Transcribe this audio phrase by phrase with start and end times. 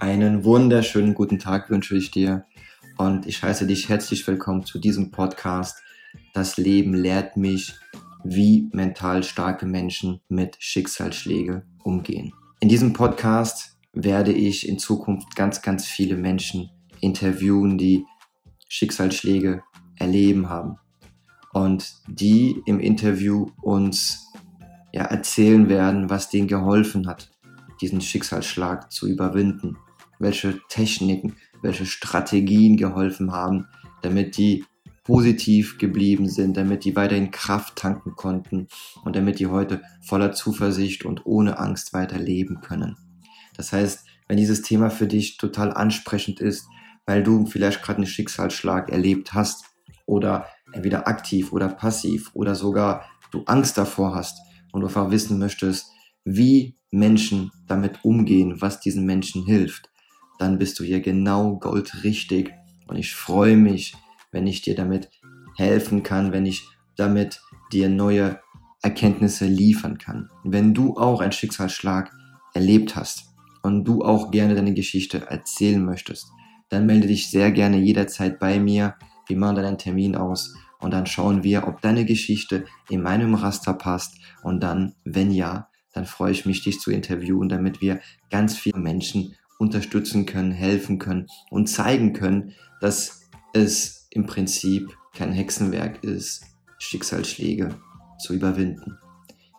[0.00, 2.44] Einen wunderschönen guten Tag wünsche ich dir
[2.98, 5.82] und ich heiße dich herzlich willkommen zu diesem Podcast.
[6.32, 7.74] Das Leben lehrt mich,
[8.22, 12.32] wie mental starke Menschen mit Schicksalsschläge umgehen.
[12.60, 18.04] In diesem Podcast werde ich in Zukunft ganz, ganz viele Menschen interviewen, die
[18.68, 19.64] Schicksalsschläge
[19.96, 20.76] erleben haben
[21.52, 24.32] und die im Interview uns
[24.92, 27.32] ja, erzählen werden, was denen geholfen hat,
[27.80, 29.76] diesen Schicksalsschlag zu überwinden
[30.18, 33.66] welche Techniken, welche Strategien geholfen haben,
[34.02, 34.64] damit die
[35.04, 38.68] positiv geblieben sind, damit die weiterhin Kraft tanken konnten
[39.04, 42.96] und damit die heute voller Zuversicht und ohne Angst weiter leben können.
[43.56, 46.68] Das heißt, wenn dieses Thema für dich total ansprechend ist,
[47.06, 49.64] weil du vielleicht gerade einen Schicksalsschlag erlebt hast
[50.04, 54.38] oder entweder aktiv oder passiv oder sogar du Angst davor hast
[54.72, 55.90] und du einfach wissen möchtest,
[56.24, 59.90] wie Menschen damit umgehen, was diesen Menschen hilft,
[60.38, 62.54] dann bist du hier genau goldrichtig.
[62.86, 63.94] Und ich freue mich,
[64.32, 65.10] wenn ich dir damit
[65.56, 67.40] helfen kann, wenn ich damit
[67.72, 68.40] dir neue
[68.82, 70.30] Erkenntnisse liefern kann.
[70.44, 72.12] Wenn du auch einen Schicksalsschlag
[72.54, 76.28] erlebt hast und du auch gerne deine Geschichte erzählen möchtest,
[76.68, 78.94] dann melde dich sehr gerne jederzeit bei mir.
[79.26, 83.34] Wir machen dann einen Termin aus und dann schauen wir, ob deine Geschichte in meinem
[83.34, 88.00] Raster passt und dann, wenn ja, dann freue ich mich, dich zu interviewen, damit wir
[88.30, 95.32] ganz viele Menschen unterstützen können, helfen können und zeigen können, dass es im Prinzip kein
[95.32, 96.44] Hexenwerk ist,
[96.78, 97.74] Schicksalsschläge
[98.18, 98.98] zu überwinden.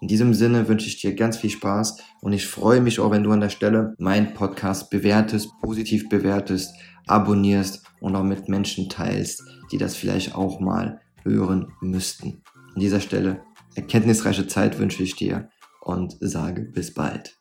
[0.00, 3.22] In diesem Sinne wünsche ich dir ganz viel Spaß und ich freue mich auch, wenn
[3.22, 6.74] du an der Stelle meinen Podcast bewertest, positiv bewertest,
[7.06, 12.42] abonnierst und auch mit Menschen teilst, die das vielleicht auch mal hören müssten.
[12.74, 13.44] An dieser Stelle
[13.76, 15.48] erkenntnisreiche Zeit wünsche ich dir
[15.80, 17.38] und sage bis bald.